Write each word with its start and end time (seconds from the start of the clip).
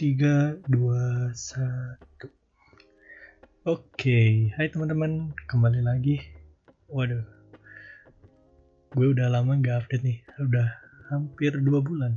tiga, 0.00 0.56
dua, 0.64 1.28
satu. 1.36 2.32
Oke, 3.68 4.48
hai 4.48 4.72
teman-teman, 4.72 5.36
kembali 5.44 5.84
lagi. 5.84 6.24
Waduh, 6.88 7.20
gue 8.96 9.06
udah 9.12 9.28
lama 9.28 9.60
nggak 9.60 9.84
update 9.84 10.00
nih, 10.00 10.24
udah 10.40 10.72
hampir 11.12 11.52
dua 11.60 11.84
bulan. 11.84 12.16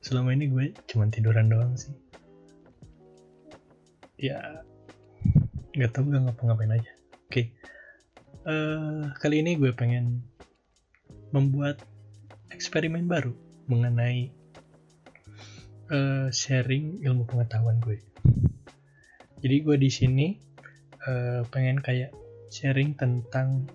Selama 0.00 0.32
ini 0.32 0.48
gue 0.48 0.72
cuman 0.88 1.12
tiduran 1.12 1.52
doang 1.52 1.76
sih. 1.76 1.92
Ya, 4.16 4.64
nggak 5.76 5.92
tahu 5.92 6.16
gak 6.16 6.32
ngapa-ngapain 6.32 6.80
aja. 6.80 6.92
Oke, 7.28 7.52
Eh, 8.42 9.02
kali 9.20 9.44
ini 9.44 9.60
gue 9.60 9.70
pengen 9.76 10.24
membuat 11.30 11.78
eksperimen 12.50 13.04
baru 13.04 13.36
mengenai 13.68 14.41
uh, 15.92 16.26
sharing 16.32 17.04
ilmu 17.04 17.28
pengetahuan 17.28 17.78
gue. 17.84 18.00
Jadi 19.44 19.56
gue 19.60 19.76
di 19.76 19.90
sini 19.92 20.26
uh, 21.04 21.44
pengen 21.52 21.78
kayak 21.84 22.10
sharing 22.48 22.96
tentang 22.96 23.68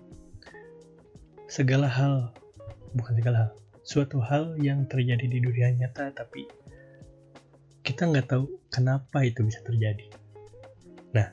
segala 1.48 1.86
hal, 1.88 2.34
bukan 2.92 3.14
segala 3.16 3.36
hal, 3.46 3.50
suatu 3.86 4.20
hal 4.20 4.58
yang 4.60 4.84
terjadi 4.90 5.24
di 5.24 5.38
dunia 5.40 5.72
nyata 5.72 6.12
tapi 6.12 6.44
kita 7.86 8.04
nggak 8.04 8.28
tahu 8.28 8.44
kenapa 8.68 9.24
itu 9.24 9.40
bisa 9.46 9.64
terjadi. 9.64 10.12
Nah, 11.16 11.32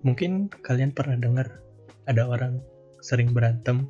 mungkin 0.00 0.48
kalian 0.48 0.96
pernah 0.96 1.20
dengar 1.20 1.60
ada 2.08 2.24
orang 2.24 2.64
sering 3.04 3.36
berantem 3.36 3.84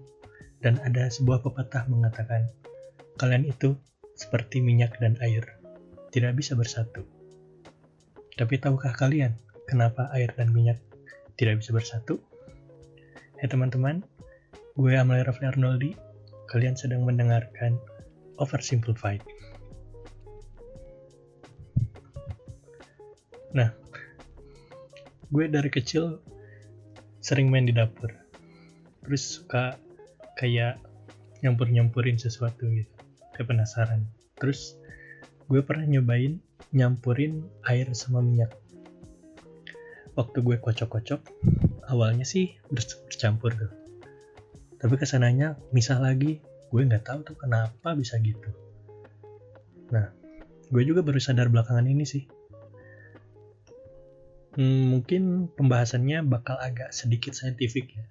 dan 0.59 0.83
ada 0.83 1.07
sebuah 1.07 1.47
pepatah 1.47 1.87
mengatakan 1.87 2.51
kalian 3.15 3.47
itu 3.47 3.79
seperti 4.19 4.59
minyak 4.59 4.99
dan 4.99 5.15
air, 5.23 5.62
tidak 6.13 6.37
bisa 6.37 6.53
bersatu. 6.53 7.03
Tapi 8.37 8.61
tahukah 8.61 8.93
kalian 8.93 9.33
kenapa 9.65 10.13
air 10.13 10.29
dan 10.37 10.53
minyak 10.53 10.77
tidak 11.41 11.65
bisa 11.65 11.73
bersatu? 11.73 12.21
Hai 13.41 13.49
teman-teman, 13.49 14.05
gue 14.77 14.93
Amelia 14.93 15.25
Rafli 15.25 15.49
Arnoldi, 15.49 15.91
kalian 16.53 16.77
sedang 16.77 17.09
mendengarkan 17.09 17.81
Oversimplified. 18.37 19.25
Nah, 23.57 23.73
gue 25.33 25.45
dari 25.49 25.69
kecil 25.73 26.21
sering 27.25 27.49
main 27.49 27.65
di 27.65 27.73
dapur. 27.73 28.13
Terus 29.05 29.41
suka 29.41 29.77
kayak 30.37 30.77
nyampur-nyampurin 31.41 32.21
sesuatu 32.21 32.69
gitu. 32.69 32.93
Kayak 33.37 33.49
penasaran. 33.53 34.09
Terus 34.41 34.77
gue 35.53 35.61
pernah 35.61 35.85
nyobain 35.85 36.41
nyampurin 36.73 37.45
air 37.69 37.93
sama 37.93 38.25
minyak. 38.25 38.57
Waktu 40.17 40.41
gue 40.41 40.57
kocok-kocok, 40.57 41.21
awalnya 41.93 42.25
sih 42.25 42.57
bercampur 42.73 43.53
tuh. 43.53 43.73
Tapi 44.81 44.97
ke 44.97 45.05
sananya 45.05 45.61
misah 45.77 46.01
lagi, 46.01 46.41
gue 46.73 46.81
nggak 46.81 47.05
tahu 47.05 47.21
tuh 47.21 47.37
kenapa 47.37 47.93
bisa 47.93 48.17
gitu. 48.25 48.49
Nah, 49.93 50.09
gue 50.73 50.83
juga 50.89 51.05
baru 51.05 51.21
sadar 51.21 51.53
belakangan 51.53 51.85
ini 51.85 52.09
sih. 52.09 52.25
Hmm, 54.57 54.89
mungkin 54.89 55.53
pembahasannya 55.53 56.25
bakal 56.33 56.57
agak 56.65 56.97
sedikit 56.97 57.37
saintifik 57.37 57.93
ya. 57.93 58.09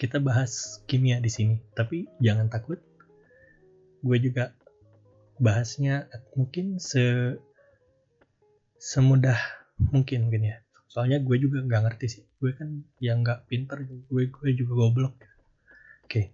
Kita 0.00 0.16
bahas 0.16 0.80
kimia 0.88 1.20
di 1.20 1.28
sini, 1.28 1.60
tapi 1.76 2.08
jangan 2.24 2.48
takut. 2.48 2.80
Gue 4.00 4.16
juga 4.16 4.56
bahasnya 5.40 6.12
mungkin 6.36 6.76
se 6.76 7.36
semudah 8.76 9.40
mungkin 9.88 10.28
mungkin 10.28 10.42
ya. 10.44 10.56
Soalnya 10.90 11.24
gue 11.24 11.36
juga 11.40 11.64
nggak 11.64 11.82
ngerti 11.88 12.06
sih. 12.20 12.24
Gue 12.36 12.52
kan 12.52 12.84
yang 13.00 13.24
nggak 13.24 13.48
pinter, 13.48 13.80
gue 13.88 14.24
gue 14.28 14.50
juga 14.52 14.72
goblok. 14.76 15.16
Oke. 15.16 15.24
Okay. 16.06 16.26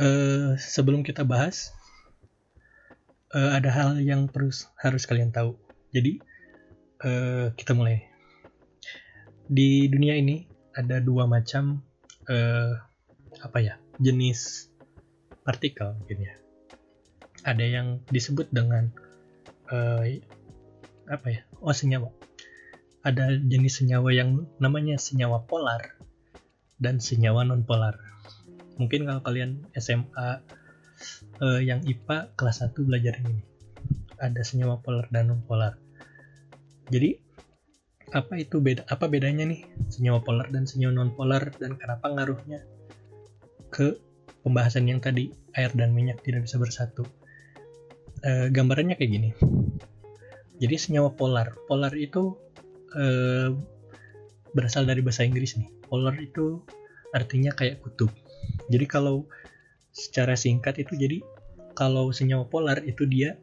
Uh, 0.00 0.06
eh, 0.06 0.48
sebelum 0.56 1.04
kita 1.04 1.28
bahas, 1.28 1.76
uh, 3.36 3.52
ada 3.52 3.68
hal 3.68 3.90
yang 4.00 4.30
terus 4.32 4.72
harus 4.80 5.04
kalian 5.04 5.28
tahu. 5.28 5.60
Jadi 5.92 6.22
uh, 7.04 7.52
kita 7.52 7.76
mulai. 7.76 8.08
Di 9.50 9.90
dunia 9.90 10.14
ini 10.14 10.46
ada 10.72 11.02
dua 11.02 11.26
macam 11.26 11.82
uh, 12.30 12.72
apa 13.42 13.58
ya 13.58 13.74
jenis 13.98 14.70
partikel 15.42 15.98
mungkin 15.98 16.30
ya. 16.30 16.39
Ada 17.46 17.64
yang 17.64 17.86
disebut 18.12 18.52
dengan 18.52 18.92
uh, 19.72 20.04
apa 21.08 21.26
ya? 21.28 21.40
Oh 21.60 21.74
senyawa. 21.74 22.12
Ada 23.00 23.40
jenis 23.40 23.80
senyawa 23.80 24.12
yang 24.12 24.44
namanya 24.60 25.00
senyawa 25.00 25.48
polar 25.48 25.96
dan 26.76 27.00
senyawa 27.00 27.48
non 27.48 27.64
polar. 27.64 27.96
Mungkin 28.76 29.08
kalau 29.08 29.24
kalian 29.24 29.64
SMA 29.76 30.44
uh, 31.40 31.60
yang 31.60 31.80
IPA 31.84 32.36
kelas 32.36 32.60
1 32.64 32.76
belajar 32.84 33.16
ini. 33.24 33.40
Ada 34.20 34.44
senyawa 34.44 34.84
polar 34.84 35.08
dan 35.08 35.32
non 35.32 35.40
polar 35.44 35.80
jadi 36.90 37.22
apa 38.10 38.34
itu 38.42 38.58
beda 38.58 38.90
apa 38.90 39.06
bedanya 39.06 39.46
nih 39.46 39.62
senyawa 39.86 40.26
polar 40.26 40.50
dan 40.50 40.66
senyawa 40.66 40.92
non 40.98 41.14
polar 41.14 41.54
dan 41.62 41.78
kenapa 41.78 42.10
ngaruhnya 42.10 42.66
ke 43.70 44.02
pembahasan 44.42 44.90
yang 44.90 44.98
tadi 44.98 45.30
air 45.54 45.70
dan 45.78 45.94
minyak 45.94 46.18
tidak 46.26 46.42
bisa 46.42 46.58
bersatu 46.58 47.06
e, 48.24 48.52
gambarannya 48.52 48.96
kayak 48.96 49.10
gini. 49.10 49.30
Jadi 50.60 50.74
senyawa 50.76 51.16
polar. 51.16 51.56
Polar 51.64 51.92
itu 51.96 52.36
e, 52.92 53.04
berasal 54.52 54.84
dari 54.84 55.00
bahasa 55.00 55.24
Inggris 55.24 55.56
nih. 55.56 55.68
Polar 55.88 56.16
itu 56.20 56.60
artinya 57.16 57.52
kayak 57.56 57.82
kutub. 57.82 58.12
Jadi 58.70 58.86
kalau 58.86 59.26
secara 59.90 60.38
singkat 60.38 60.78
itu 60.78 60.94
jadi 60.94 61.18
kalau 61.74 62.14
senyawa 62.14 62.46
polar 62.46 62.84
itu 62.86 63.08
dia 63.08 63.40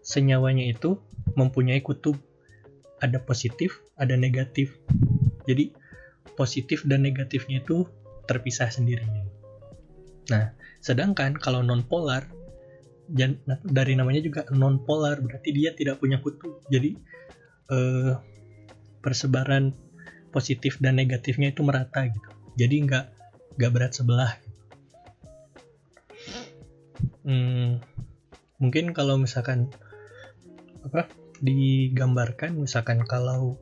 senyawanya 0.00 0.64
itu 0.68 0.96
mempunyai 1.34 1.82
kutub. 1.82 2.16
Ada 2.98 3.22
positif, 3.22 3.78
ada 3.94 4.18
negatif. 4.18 4.74
Jadi 5.46 5.70
positif 6.34 6.82
dan 6.86 7.06
negatifnya 7.06 7.62
itu 7.62 7.86
terpisah 8.26 8.70
sendiri. 8.70 9.06
Nah, 10.28 10.52
sedangkan 10.84 11.34
kalau 11.38 11.64
non 11.64 11.82
polar 11.86 12.28
dari 13.64 13.96
namanya 13.96 14.20
juga 14.20 14.44
non 14.52 14.84
polar 14.84 15.18
berarti 15.24 15.50
dia 15.50 15.72
tidak 15.72 15.98
punya 16.00 16.20
kutub. 16.20 16.60
Jadi 16.68 16.94
eh, 17.72 18.12
persebaran 19.00 19.72
positif 20.28 20.76
dan 20.78 21.00
negatifnya 21.00 21.50
itu 21.50 21.64
merata 21.64 22.04
gitu. 22.04 22.30
Jadi 22.60 22.74
nggak 22.84 23.04
nggak 23.56 23.72
berat 23.72 23.92
sebelah. 23.96 24.32
Gitu. 24.36 24.58
Hmm, 27.28 27.84
mungkin 28.58 28.90
kalau 28.96 29.20
misalkan 29.20 29.70
apa 30.82 31.06
digambarkan 31.38 32.58
misalkan 32.58 33.06
kalau 33.06 33.60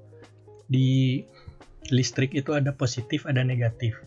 di 0.71 1.23
listrik 1.93 2.33
itu 2.33 2.57
ada 2.57 2.73
positif 2.73 3.29
ada 3.29 3.45
negatif 3.45 3.99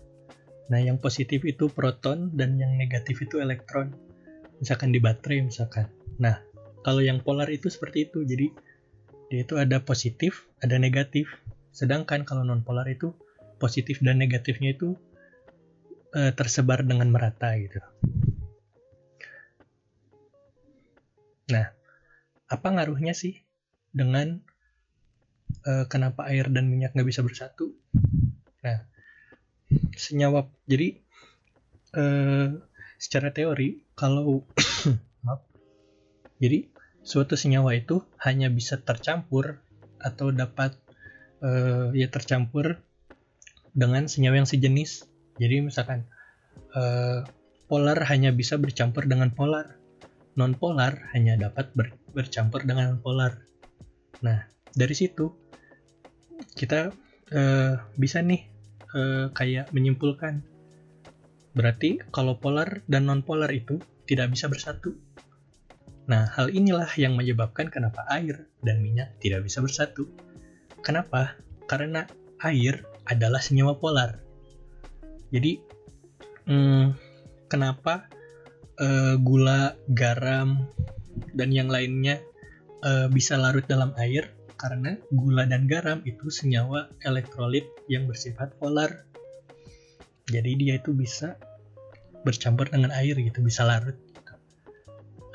nah 0.70 0.78
yang 0.78 1.02
positif 1.02 1.46
itu 1.46 1.70
proton 1.70 2.34
dan 2.34 2.58
yang 2.58 2.78
negatif 2.78 3.22
itu 3.26 3.42
elektron 3.42 3.94
misalkan 4.60 4.94
di 4.94 5.00
baterai 5.00 5.44
misalkan. 5.44 5.88
Nah 6.20 6.40
kalau 6.84 7.04
yang 7.04 7.24
polar 7.24 7.50
itu 7.52 7.68
seperti 7.72 8.12
itu. 8.12 8.24
Jadi 8.24 8.48
dia 9.32 9.42
itu 9.44 9.56
ada 9.60 9.82
positif 9.84 10.48
ada 10.60 10.76
negatif. 10.78 11.32
Sedangkan 11.74 12.28
kalau 12.28 12.44
non 12.44 12.62
polar 12.64 12.88
itu 12.88 13.16
positif 13.60 14.00
dan 14.00 14.20
negatifnya 14.20 14.76
itu 14.76 14.96
e, 16.16 16.32
tersebar 16.32 16.84
dengan 16.84 17.12
merata 17.12 17.56
gitu. 17.60 17.80
Nah 21.52 21.72
apa 22.50 22.68
ngaruhnya 22.68 23.14
sih 23.14 23.42
dengan 23.94 24.42
uh, 25.66 25.86
kenapa 25.90 26.30
air 26.30 26.48
dan 26.50 26.70
minyak 26.70 26.94
nggak 26.94 27.10
bisa 27.10 27.22
bersatu. 27.26 27.74
Nah, 28.64 28.86
senyawa 29.96 30.48
jadi 30.70 31.00
uh, 31.96 32.60
secara 33.00 33.32
teori 33.32 33.80
kalau 33.96 34.44
maaf, 35.26 35.48
jadi 36.38 36.68
suatu 37.02 37.34
senyawa 37.40 37.74
itu 37.80 38.04
hanya 38.22 38.52
bisa 38.52 38.78
tercampur 38.78 39.64
atau 40.00 40.32
dapat 40.32 40.76
uh, 41.44 41.92
ya 41.96 42.08
tercampur 42.12 42.80
dengan 43.74 44.06
senyawa 44.12 44.44
yang 44.44 44.50
sejenis. 44.50 45.08
Jadi 45.40 45.64
misalkan 45.64 46.04
uh, 46.76 47.24
polar 47.72 48.00
hanya 48.12 48.36
bisa 48.36 48.60
bercampur 48.60 49.08
dengan 49.08 49.32
polar, 49.32 49.80
non 50.36 50.56
polar 50.56 51.12
hanya 51.16 51.40
dapat 51.40 51.72
ber, 51.76 51.96
bercampur 52.12 52.68
dengan 52.68 53.00
polar. 53.00 53.40
Nah, 54.20 54.44
dari 54.76 54.96
situ 54.96 55.32
kita 56.56 56.92
uh, 57.32 57.74
bisa 57.96 58.20
nih 58.20 58.48
uh, 58.96 59.32
kayak 59.32 59.72
menyimpulkan 59.72 60.44
berarti 61.60 62.00
kalau 62.16 62.40
polar 62.40 62.88
dan 62.88 63.12
non 63.12 63.20
polar 63.20 63.52
itu 63.52 63.84
tidak 64.08 64.32
bisa 64.32 64.48
bersatu. 64.48 64.96
Nah, 66.08 66.32
hal 66.32 66.50
inilah 66.56 66.88
yang 66.96 67.20
menyebabkan 67.20 67.68
kenapa 67.68 68.08
air 68.08 68.48
dan 68.64 68.80
minyak 68.80 69.20
tidak 69.20 69.44
bisa 69.44 69.60
bersatu. 69.60 70.08
Kenapa? 70.80 71.36
Karena 71.68 72.08
air 72.40 72.88
adalah 73.04 73.44
senyawa 73.44 73.76
polar. 73.76 74.24
Jadi, 75.36 75.60
hmm, 76.48 76.96
kenapa 77.52 78.08
uh, 78.80 79.20
gula, 79.20 79.76
garam, 79.92 80.66
dan 81.36 81.54
yang 81.54 81.68
lainnya 81.70 82.24
uh, 82.82 83.12
bisa 83.12 83.36
larut 83.36 83.68
dalam 83.68 83.92
air? 84.00 84.32
Karena 84.58 84.98
gula 85.14 85.46
dan 85.46 85.70
garam 85.70 86.02
itu 86.08 86.32
senyawa 86.32 86.90
elektrolit 87.06 87.68
yang 87.86 88.10
bersifat 88.10 88.58
polar. 88.58 89.06
Jadi 90.26 90.52
dia 90.58 90.82
itu 90.82 90.94
bisa 90.98 91.38
bercampur 92.26 92.68
dengan 92.70 92.92
air 92.96 93.16
gitu, 93.16 93.40
bisa 93.44 93.64
larut 93.64 93.96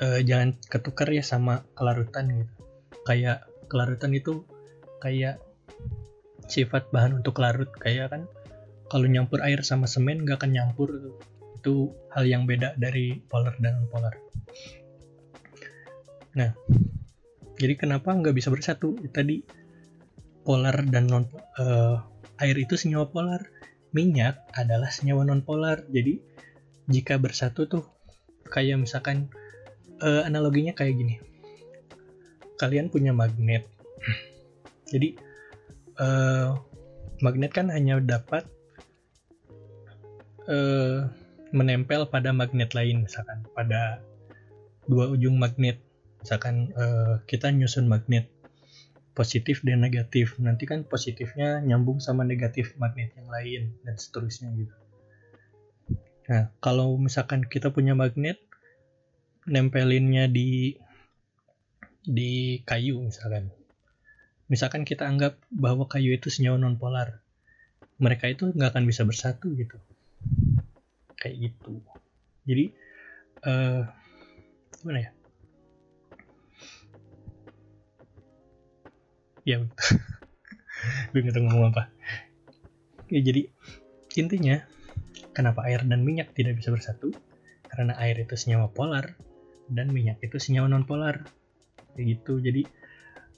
uh, 0.03 0.21
jangan 0.21 0.59
ketukar 0.69 1.09
ya 1.11 1.23
sama 1.25 1.65
kelarutan 1.79 2.45
gitu. 2.45 2.55
Kayak 3.05 3.49
kelarutan 3.69 4.13
itu 4.17 4.45
kayak 5.01 5.41
sifat 6.49 6.93
bahan 6.93 7.25
untuk 7.25 7.41
larut 7.41 7.69
kayak 7.81 8.13
kan 8.13 8.23
kalau 8.93 9.09
nyampur 9.09 9.41
air 9.41 9.65
sama 9.65 9.89
semen 9.89 10.25
nggak 10.25 10.45
akan 10.45 10.53
nyampur 10.53 11.17
itu 11.57 11.97
hal 12.13 12.29
yang 12.29 12.45
beda 12.45 12.77
dari 12.77 13.17
polar 13.25 13.57
dan 13.57 13.81
non 13.81 13.89
polar 13.89 14.13
nah 16.37 16.53
jadi 17.55 17.75
kenapa 17.79 18.11
nggak 18.11 18.35
bisa 18.35 18.51
bersatu? 18.51 18.99
Tadi 19.15 19.43
polar 20.43 20.85
dan 20.91 21.07
non 21.07 21.25
uh, 21.57 22.03
air 22.43 22.57
itu 22.59 22.75
senyawa 22.75 23.09
polar 23.09 23.41
minyak 23.95 24.43
adalah 24.53 24.91
senyawa 24.91 25.25
non 25.25 25.41
polar 25.47 25.87
jadi 25.89 26.19
jika 26.89 27.17
bersatu 27.17 27.65
tuh 27.65 27.85
kayak 28.49 28.77
misalkan 28.77 29.33
uh, 30.05 30.23
analoginya 30.27 30.77
kayak 30.77 30.97
gini. 31.01 31.17
Kalian 32.61 32.93
punya 32.93 33.11
magnet. 33.11 33.67
Jadi 34.93 35.17
uh, 35.99 36.55
magnet 37.25 37.53
kan 37.57 37.73
hanya 37.73 37.99
dapat 37.99 38.45
uh, 40.47 41.09
menempel 41.55 42.07
pada 42.11 42.35
magnet 42.35 42.77
lain 42.77 43.07
misalkan 43.09 43.49
pada 43.57 44.05
dua 44.85 45.09
ujung 45.09 45.41
magnet. 45.41 45.81
Misalkan 46.21 46.73
uh, 46.77 47.21
kita 47.25 47.53
nyusun 47.53 47.89
magnet 47.89 48.29
positif 49.17 49.65
dan 49.65 49.81
negatif. 49.81 50.37
Nanti 50.37 50.69
kan 50.69 50.85
positifnya 50.85 51.65
nyambung 51.65 52.01
sama 52.01 52.29
negatif 52.29 52.77
magnet 52.77 53.17
yang 53.17 53.29
lain 53.33 53.63
dan 53.85 53.97
seterusnya 53.97 54.53
gitu 54.57 54.84
nah 56.25 56.49
kalau 56.65 56.97
misalkan 56.97 57.45
kita 57.45 57.69
punya 57.69 57.93
magnet 57.93 58.41
nempelinnya 59.45 60.25
di 60.29 60.81
di 62.05 62.61
kayu 62.65 63.01
misalkan. 63.01 63.53
Misalkan 64.49 64.85
kita 64.85 65.09
anggap 65.09 65.41
bahwa 65.49 65.89
kayu 65.89 66.13
itu 66.13 66.29
senyawa 66.29 66.61
non 66.61 66.77
polar, 66.77 67.25
mereka 67.97 68.29
itu 68.29 68.53
nggak 68.53 68.77
akan 68.77 68.85
bisa 68.85 69.09
bersatu 69.09 69.57
gitu. 69.57 69.81
Kayak 71.17 71.49
gitu. 71.49 71.81
Jadi 72.45 72.65
uh, 73.49 73.89
gimana 74.81 75.01
ya? 75.01 75.11
Ya, 79.45 79.57
gue 81.13 81.21
ngomong 81.21 81.73
apa. 81.73 81.89
Ya 83.09 83.21
jadi 83.21 83.49
intinya 84.17 84.65
kenapa 85.35 85.67
air 85.67 85.83
dan 85.85 86.07
minyak 86.07 86.33
tidak 86.33 86.57
bisa 86.63 86.71
bersatu? 86.71 87.11
Karena 87.67 87.99
air 87.99 88.17
itu 88.23 88.39
senyawa 88.39 88.71
polar, 88.71 89.19
dan 89.69 89.91
minyak 89.91 90.21
itu 90.21 90.37
senyawa 90.37 90.69
non 90.69 90.85
polar 90.85 91.25
kayak 91.95 92.21
gitu. 92.21 92.41
Jadi 92.41 92.63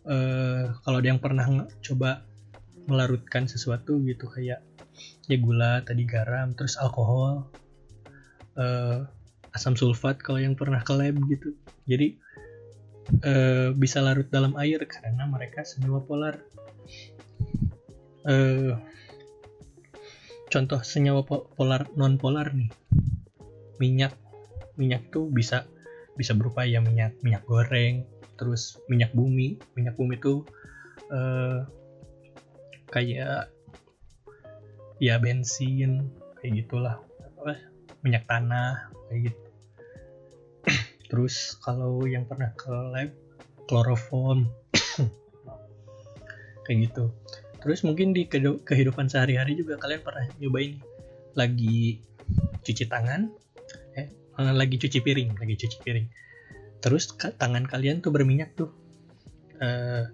uh, 0.08 0.74
kalau 0.82 0.98
ada 1.00 1.08
yang 1.08 1.22
pernah 1.22 1.46
coba 1.82 2.24
melarutkan 2.86 3.50
sesuatu 3.50 3.98
gitu 4.06 4.30
kayak 4.30 4.62
ya 5.26 5.36
gula 5.42 5.82
tadi 5.82 6.06
garam 6.06 6.54
terus 6.54 6.78
alkohol 6.78 7.50
uh, 8.54 9.04
asam 9.52 9.74
sulfat 9.74 10.22
kalau 10.22 10.38
yang 10.38 10.54
pernah 10.54 10.80
ke 10.84 10.92
lab 10.94 11.16
gitu. 11.30 11.56
Jadi 11.88 12.16
uh, 13.24 13.72
bisa 13.74 14.02
larut 14.02 14.28
dalam 14.28 14.54
air 14.60 14.82
karena 14.84 15.24
mereka 15.28 15.62
senyawa 15.64 16.02
polar. 16.04 16.36
Uh, 18.26 18.74
contoh 20.56 20.80
senyawa 20.80 21.20
polar 21.28 21.84
non 22.00 22.16
polar 22.16 22.48
nih. 22.56 22.72
Minyak 23.76 24.16
minyak 24.80 25.12
tuh 25.12 25.28
bisa 25.28 25.68
bisa 26.16 26.32
berupa 26.32 26.64
ya 26.64 26.80
minyak 26.80 27.12
minyak 27.20 27.44
goreng 27.44 28.08
terus 28.40 28.80
minyak 28.88 29.12
bumi. 29.12 29.60
Minyak 29.76 30.00
bumi 30.00 30.16
itu 30.16 30.48
uh, 31.12 31.68
kayak 32.88 33.52
ya 34.96 35.20
bensin 35.20 36.08
kayak 36.40 36.64
gitulah. 36.64 37.04
Minyak 38.00 38.24
tanah 38.24 38.88
kayak 39.12 39.28
gitu. 39.28 39.48
Terus 41.12 41.52
kalau 41.60 42.00
yang 42.08 42.24
pernah 42.24 42.48
ke 42.56 42.72
lab 42.72 43.12
kloroform. 43.68 44.48
Kayak 46.66 46.90
gitu 46.90 47.14
terus 47.66 47.82
mungkin 47.82 48.14
di 48.14 48.30
kehidupan 48.30 49.10
sehari-hari 49.10 49.58
juga 49.58 49.74
kalian 49.82 50.06
pernah 50.06 50.30
nyobain 50.38 50.78
lagi 51.34 51.98
cuci 52.62 52.86
tangan 52.86 53.26
uh, 54.38 54.52
lagi 54.52 54.76
cuci 54.76 54.98
piring 55.00 55.36
lagi 55.36 55.54
cuci 55.56 55.76
piring. 55.82 56.06
Terus 56.84 57.16
tangan 57.16 57.64
kalian 57.64 58.04
tuh 58.04 58.12
berminyak 58.12 58.54
tuh. 58.54 58.70
Uh, 59.56 60.04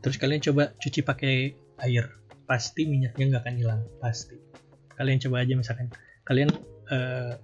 terus 0.00 0.16
kalian 0.16 0.40
coba 0.40 0.72
cuci 0.80 1.04
pakai 1.04 1.54
air. 1.84 2.08
Pasti 2.44 2.88
minyaknya 2.88 3.36
nggak 3.36 3.42
akan 3.44 3.56
hilang 3.56 3.80
pasti. 4.00 4.36
Kalian 4.96 5.20
coba 5.20 5.44
aja 5.44 5.54
misalkan. 5.56 5.88
Kalian 6.24 6.50
uh, 6.88 7.36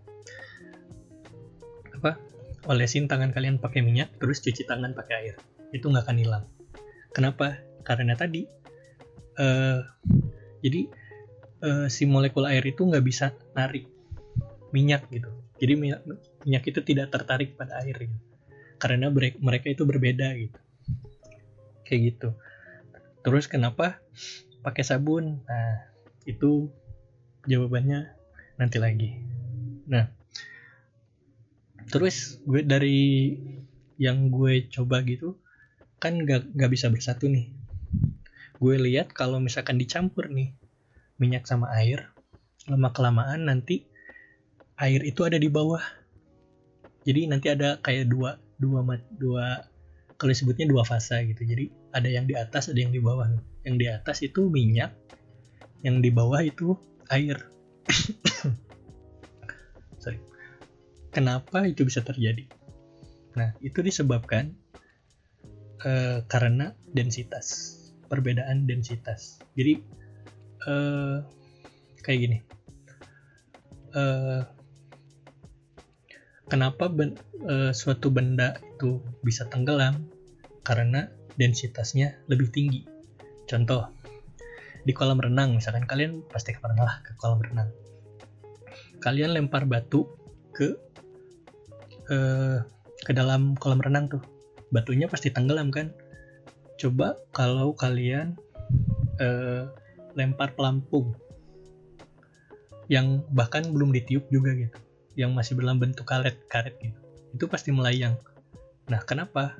apa 2.01 2.17
olesin 2.69 3.09
tangan 3.09 3.33
kalian 3.33 3.61
pakai 3.61 3.85
minyak 3.85 4.09
terus 4.17 4.41
cuci 4.41 4.65
tangan 4.65 4.97
pakai 4.97 5.15
air. 5.21 5.35
Itu 5.71 5.93
nggak 5.93 6.09
akan 6.09 6.19
hilang. 6.19 6.45
Kenapa? 7.13 7.61
Karena 7.85 8.13
tadi 8.17 8.60
uh, 9.39 9.85
jadi 10.65 10.91
uh, 11.63 11.87
si 11.87 12.09
molekul 12.09 12.49
air 12.49 12.65
itu 12.65 12.83
nggak 12.83 13.05
bisa 13.05 13.37
narik 13.55 13.87
minyak 14.75 15.07
gitu. 15.13 15.31
Jadi 15.61 15.73
minyak, 15.77 16.01
minyak 16.47 16.65
itu 16.67 16.81
tidak 16.81 17.13
tertarik 17.13 17.55
pada 17.55 17.85
air 17.85 17.97
gitu. 17.97 18.19
karena 18.81 19.13
mereka 19.13 19.69
itu 19.69 19.85
berbeda 19.85 20.33
gitu. 20.41 20.57
Kayak 21.85 22.01
gitu. 22.17 22.29
Terus 23.21 23.45
kenapa 23.45 24.01
pakai 24.65 24.81
sabun? 24.81 25.45
Nah 25.45 25.85
itu 26.25 26.73
jawabannya 27.45 28.09
nanti 28.57 28.81
lagi. 28.81 29.21
Nah 29.85 30.09
terus 31.93 32.41
gue 32.47 32.65
dari 32.65 33.37
yang 34.01 34.33
gue 34.33 34.71
coba 34.73 35.05
gitu 35.05 35.37
kan 36.01 36.17
gak, 36.25 36.49
gak 36.57 36.71
bisa 36.73 36.89
bersatu 36.89 37.29
nih 37.29 37.53
gue 38.61 38.77
lihat 38.77 39.17
kalau 39.17 39.41
misalkan 39.41 39.81
dicampur 39.81 40.29
nih 40.29 40.53
minyak 41.17 41.49
sama 41.49 41.73
air 41.73 42.13
lama 42.69 42.93
kelamaan 42.93 43.49
nanti 43.49 43.89
air 44.81 45.01
itu 45.05 45.25
ada 45.25 45.37
di 45.37 45.49
bawah. 45.49 45.81
Jadi 47.05 47.29
nanti 47.29 47.49
ada 47.49 47.81
kayak 47.81 48.13
dua 48.13 48.37
dua 48.61 48.85
dua 49.17 49.65
kalau 50.21 50.33
sebutnya 50.37 50.69
dua 50.69 50.85
fase 50.85 51.25
gitu. 51.29 51.45
Jadi 51.45 51.73
ada 51.97 52.09
yang 52.09 52.29
di 52.29 52.37
atas 52.37 52.69
ada 52.69 52.81
yang 52.81 52.93
di 52.93 53.01
bawah. 53.01 53.29
Yang 53.65 53.77
di 53.77 53.87
atas 53.89 54.17
itu 54.21 54.49
minyak 54.49 54.93
yang 55.81 56.05
di 56.05 56.13
bawah 56.13 56.41
itu 56.45 56.77
air. 57.09 57.41
Sorry. 60.03 60.21
Kenapa 61.13 61.65
itu 61.65 61.89
bisa 61.89 62.05
terjadi? 62.05 62.45
Nah 63.37 63.57
itu 63.65 63.81
disebabkan 63.81 64.53
uh, 65.85 66.25
karena 66.29 66.77
densitas 66.93 67.80
perbedaan 68.11 68.67
densitas 68.67 69.39
jadi 69.55 69.79
uh, 70.67 71.23
kayak 72.03 72.19
gini 72.27 72.39
uh, 73.95 74.43
Kenapa 76.51 76.91
ben, 76.91 77.15
e, 77.47 77.71
suatu 77.71 78.11
benda 78.11 78.59
itu 78.59 78.99
bisa 79.23 79.47
tenggelam? 79.47 80.11
Karena 80.67 81.07
densitasnya 81.39 82.27
lebih 82.27 82.51
tinggi. 82.51 82.83
Contoh, 83.47 83.87
di 84.83 84.91
kolam 84.91 85.23
renang 85.23 85.55
misalkan 85.55 85.87
kalian 85.87 86.27
pasti 86.27 86.51
pernah 86.59 86.91
lah 86.91 86.97
ke 87.07 87.15
kolam 87.23 87.39
renang. 87.39 87.71
Kalian 88.99 89.31
lempar 89.31 89.63
batu 89.71 90.11
ke 90.51 90.75
e, 92.11 92.17
ke 93.07 93.13
dalam 93.15 93.55
kolam 93.55 93.79
renang 93.79 94.11
tuh. 94.11 94.23
Batunya 94.75 95.07
pasti 95.07 95.31
tenggelam 95.31 95.71
kan? 95.71 95.95
Coba 96.81 97.21
kalau 97.37 97.77
kalian 97.77 98.41
e, 99.21 99.29
lempar 100.17 100.57
pelampung 100.57 101.13
yang 102.89 103.21
bahkan 103.31 103.69
belum 103.69 103.93
ditiup 103.93 104.27
juga 104.33 104.57
gitu 104.57 104.79
yang 105.15 105.37
masih 105.37 105.55
dalam 105.61 105.77
bentuk 105.77 106.09
karet 106.09 106.41
karet 106.49 106.75
gitu 106.81 106.99
itu 107.37 107.45
pasti 107.47 107.71
melayang 107.71 108.19
Nah, 108.91 109.01
kenapa? 109.07 109.55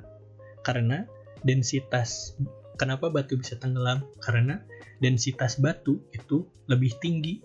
Karena 0.61 1.07
densitas 1.41 2.35
kenapa 2.75 3.07
batu 3.07 3.39
bisa 3.39 3.55
tenggelam? 3.55 4.03
Karena 4.19 4.59
densitas 4.99 5.55
batu 5.57 6.03
itu 6.11 6.43
lebih 6.67 6.91
tinggi 6.99 7.39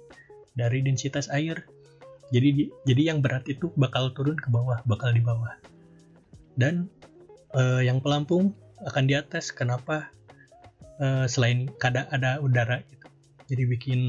dari 0.59 0.83
densitas 0.83 1.31
air. 1.31 1.63
Jadi 2.35 2.75
jadi 2.83 3.15
yang 3.15 3.23
berat 3.23 3.47
itu 3.47 3.71
bakal 3.79 4.11
turun 4.19 4.35
ke 4.35 4.51
bawah, 4.51 4.83
bakal 4.83 5.15
di 5.15 5.23
bawah. 5.23 5.55
Dan 6.59 6.91
uh, 7.55 7.79
yang 7.79 8.03
pelampung 8.03 8.51
akan 8.85 9.05
di 9.09 9.15
atas. 9.17 9.55
Kenapa? 9.55 10.13
Uh, 10.97 11.29
selain 11.29 11.69
kada 11.77 12.09
ada 12.09 12.41
udara 12.41 12.81
gitu. 12.89 13.07
Jadi 13.53 13.63
bikin 13.69 14.01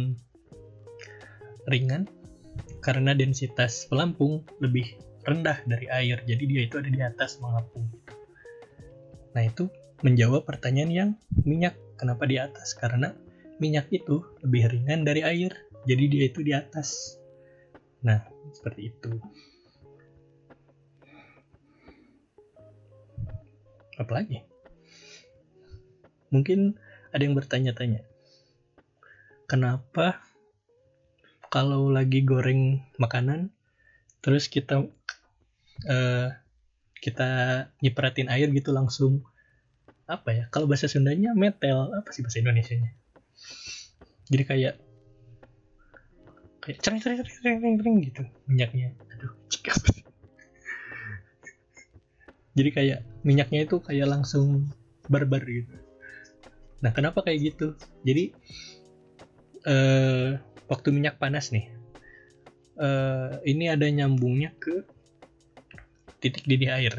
ringan 1.67 2.07
karena 2.79 3.11
densitas 3.11 3.85
pelampung 3.91 4.47
lebih 4.63 4.95
rendah 5.27 5.59
dari 5.67 5.91
air. 5.91 6.23
Jadi 6.23 6.43
dia 6.47 6.61
itu 6.63 6.79
ada 6.79 6.87
di 6.87 7.01
atas 7.03 7.43
mengapung. 7.43 7.91
Nah, 9.35 9.43
itu 9.43 9.67
menjawab 10.01 10.47
pertanyaan 10.47 10.91
yang 10.91 11.09
minyak 11.43 11.75
kenapa 11.99 12.23
di 12.23 12.39
atas? 12.39 12.71
Karena 12.73 13.11
minyak 13.59 13.91
itu 13.91 14.23
lebih 14.41 14.71
ringan 14.71 15.03
dari 15.03 15.21
air. 15.21 15.51
Jadi 15.83 16.03
dia 16.07 16.23
itu 16.31 16.39
di 16.39 16.55
atas. 16.55 17.19
Nah, 18.07 18.23
seperti 18.55 18.95
itu. 18.95 19.11
Apalagi? 23.99 24.56
Mungkin 26.33 26.75
ada 27.15 27.23
yang 27.23 27.35
bertanya-tanya. 27.35 28.03
Kenapa 29.47 30.19
kalau 31.47 31.87
lagi 31.87 32.27
goreng 32.27 32.83
makanan 32.99 33.55
terus 34.19 34.51
kita 34.51 34.83
uh, 35.87 36.27
kita 36.99 37.29
nyipratin 37.79 38.27
air 38.27 38.51
gitu 38.51 38.75
langsung? 38.75 39.23
Apa 40.07 40.35
ya? 40.35 40.43
Kalau 40.51 40.67
bahasa 40.67 40.91
Sundanya 40.91 41.31
metel. 41.35 41.95
Apa 41.95 42.11
sih 42.11 42.23
bahasa 42.23 42.43
Indonesia 42.43 42.75
nya 42.75 42.91
jadi 44.27 44.43
kayak 44.43 44.75
kayak 46.63 46.79
cering 46.83 46.99
cering 46.99 47.17
cering 47.23 47.57
cering, 47.63 47.75
cering 47.79 47.95
gitu 48.03 48.23
minyaknya. 48.47 48.91
Aduh 49.15 49.31
jadi 52.57 52.69
kayak 52.73 52.99
minyaknya 53.23 53.69
itu 53.69 53.79
kayak 53.79 54.07
langsung 54.11 54.67
barbar 55.07 55.43
gitu 55.47 55.71
nah 56.83 56.93
kenapa 56.93 57.25
kayak 57.25 57.53
gitu? 57.53 57.73
Jadi 58.05 58.33
eh, 59.65 60.29
waktu 60.67 60.87
minyak 60.93 61.17
panas 61.17 61.49
nih 61.49 61.77
uh, 62.77 63.41
ini 63.43 63.67
ada 63.67 63.85
nyambungnya 63.89 64.53
ke 64.57 64.85
titik 66.21 66.45
didih 66.45 66.71
air 66.71 66.93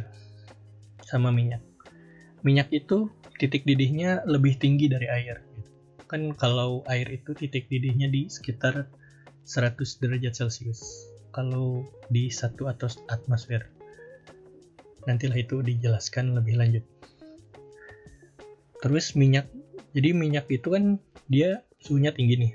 sama 1.07 1.33
minyak. 1.33 1.63
Minyak 2.45 2.71
itu 2.71 3.11
titik 3.39 3.67
didihnya 3.67 4.27
lebih 4.29 4.59
tinggi 4.59 4.87
dari 4.91 5.09
air. 5.09 5.43
Kan 6.07 6.35
kalau 6.35 6.87
air 6.87 7.07
itu 7.09 7.35
titik 7.35 7.67
didihnya 7.67 8.11
di 8.11 8.31
sekitar 8.31 8.87
100 9.49 10.01
derajat 10.03 10.35
celcius. 10.37 10.81
Kalau 11.33 11.87
di 12.09 12.29
satu 12.29 12.71
atau 12.71 12.89
atmosfer. 13.09 13.69
Nantilah 15.07 15.39
itu 15.41 15.65
dijelaskan 15.65 16.37
lebih 16.37 16.61
lanjut. 16.61 16.85
Terus 18.79 19.17
minyak 19.19 19.51
jadi 19.97 20.13
minyak 20.13 20.47
itu 20.53 20.69
kan 20.69 21.01
dia 21.29 21.65
suhunya 21.81 22.13
tinggi 22.13 22.49
nih. 22.49 22.53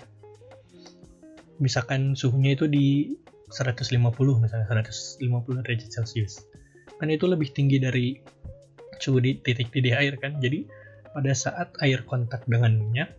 Misalkan 1.61 2.13
suhunya 2.17 2.57
itu 2.57 2.65
di 2.69 3.17
150 3.53 3.93
misalnya 4.41 4.65
150 4.65 5.21
derajat 5.65 5.89
celcius. 5.89 6.45
Kan 6.97 7.09
itu 7.13 7.25
lebih 7.29 7.53
tinggi 7.53 7.77
dari 7.77 8.17
suhu 8.97 9.21
di 9.21 9.37
titik 9.41 9.69
didih 9.73 9.93
air 9.93 10.15
kan. 10.17 10.37
Jadi 10.41 10.65
pada 11.13 11.31
saat 11.37 11.73
air 11.85 12.01
kontak 12.09 12.45
dengan 12.49 12.73
minyak 12.73 13.13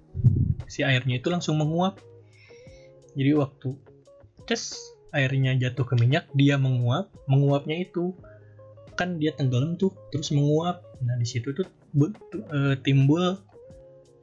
si 0.67 0.83
airnya 0.83 1.23
itu 1.23 1.31
langsung 1.31 1.59
menguap. 1.59 1.99
Jadi 3.15 3.31
waktu 3.39 3.71
tes 4.51 4.75
airnya 5.15 5.55
jatuh 5.55 5.87
ke 5.87 5.95
minyak 5.95 6.27
dia 6.35 6.59
menguap 6.59 7.07
menguapnya 7.31 7.87
itu 7.87 8.19
kan 8.99 9.23
dia 9.23 9.31
tenggelam 9.35 9.79
tuh 9.79 9.95
terus 10.11 10.35
menguap. 10.35 10.83
Nah 11.03 11.15
di 11.19 11.27
situ 11.27 11.55
tuh 11.55 11.67
e, 12.51 12.79
timbul 12.83 13.39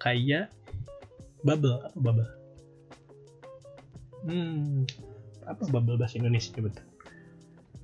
kayak 0.02 0.50
bubble 1.46 1.78
apa 1.86 1.98
bubble. 2.02 2.30
Hmm 4.26 4.90
apa 5.46 5.64
bubble 5.70 5.98
bahasa 6.02 6.18
Indonesia 6.18 6.58
betul 6.58 6.86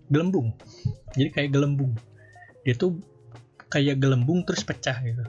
gelembung. 0.07 0.55
Jadi 1.15 1.29
kayak 1.31 1.49
gelembung. 1.51 1.93
Dia 2.63 2.75
tuh 2.75 2.99
kayak 3.67 3.99
gelembung 3.99 4.43
terus 4.47 4.63
pecah 4.63 4.95
gitu. 5.03 5.23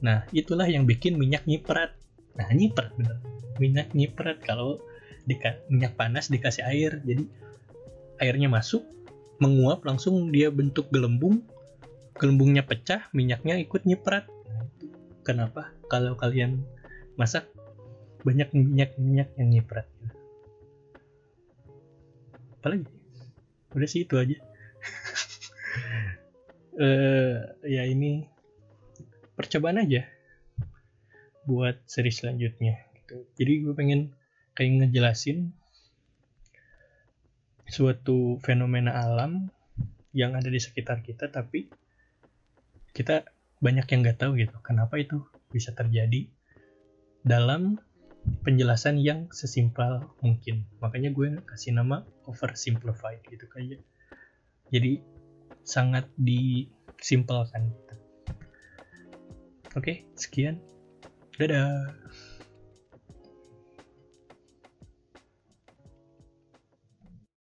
Nah 0.00 0.24
itulah 0.32 0.64
yang 0.68 0.88
bikin 0.88 1.16
minyak 1.20 1.44
nyiprat. 1.44 1.92
Nah 2.36 2.48
nyiprat 2.52 2.92
bener. 2.96 3.20
Minyak 3.60 3.92
nyiprat. 3.92 4.40
Kalau 4.44 4.80
di 5.24 5.36
minyak 5.72 5.96
panas 5.96 6.28
dikasih 6.28 6.64
air 6.68 7.00
jadi 7.00 7.24
airnya 8.20 8.52
masuk 8.52 8.84
menguap 9.40 9.84
langsung 9.84 10.32
dia 10.32 10.48
bentuk 10.48 10.88
gelembung. 10.88 11.44
Gelembungnya 12.16 12.64
pecah 12.64 13.10
minyaknya 13.12 13.58
ikut 13.60 13.84
nyiprat. 13.84 14.24
Nah, 14.30 14.64
itu 14.80 14.93
kenapa 15.24 15.72
kalau 15.88 16.14
kalian 16.14 16.62
masak 17.16 17.48
banyak 18.22 18.48
minyak 18.52 18.94
minyak 19.00 19.28
yang 19.40 19.48
nyiprat? 19.50 19.88
Apalagi? 22.60 22.86
Udah 23.72 23.88
sih 23.88 24.04
itu 24.04 24.14
aja. 24.20 24.36
Uh, 26.76 27.40
ya 27.74 27.88
ini 27.88 28.28
percobaan 29.34 29.82
aja 29.82 30.06
buat 31.44 31.80
seri 31.88 32.12
selanjutnya. 32.12 32.80
Gitu. 33.04 33.20
jadi 33.36 33.52
gue 33.68 33.74
pengen 33.76 34.00
kayak 34.56 34.88
ngejelasin 34.88 35.52
suatu 37.68 38.40
fenomena 38.40 38.96
alam 38.96 39.52
yang 40.16 40.32
ada 40.32 40.48
di 40.48 40.56
sekitar 40.56 41.04
kita 41.04 41.28
tapi 41.28 41.68
kita 42.96 43.28
banyak 43.62 43.86
yang 43.90 44.00
nggak 44.02 44.18
tahu 44.20 44.38
gitu 44.38 44.54
kenapa 44.62 44.98
itu 44.98 45.22
bisa 45.54 45.70
terjadi 45.70 46.26
dalam 47.24 47.78
penjelasan 48.44 49.00
yang 49.00 49.28
sesimpel 49.32 50.00
mungkin. 50.24 50.64
Makanya 50.80 51.12
gue 51.12 51.40
kasih 51.44 51.76
nama 51.76 52.04
oversimplified 52.24 53.20
gitu 53.28 53.44
kayak 53.52 53.80
jadi 54.72 55.00
sangat 55.64 56.08
disimpelkan 56.16 57.68
gitu. 57.72 57.94
oke 59.76 59.92
sekian. 60.16 60.60
Dadah 61.36 61.90